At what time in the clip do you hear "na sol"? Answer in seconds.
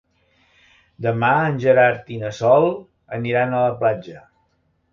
2.23-2.67